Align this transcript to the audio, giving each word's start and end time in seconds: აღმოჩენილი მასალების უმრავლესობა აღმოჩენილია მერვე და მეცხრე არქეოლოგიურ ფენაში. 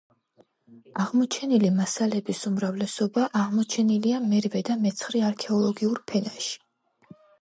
აღმოჩენილი 1.01 1.69
მასალების 1.75 2.41
უმრავლესობა 2.51 3.27
აღმოჩენილია 3.41 4.23
მერვე 4.33 4.63
და 4.71 4.79
მეცხრე 4.87 5.23
არქეოლოგიურ 5.29 6.03
ფენაში. 6.13 6.51